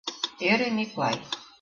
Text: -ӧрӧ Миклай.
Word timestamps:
-ӧрӧ 0.51 0.67
Миклай. 0.77 1.15